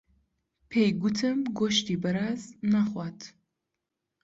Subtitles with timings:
[0.69, 3.19] پێی گوتم گۆشتی بەراز ناخوات.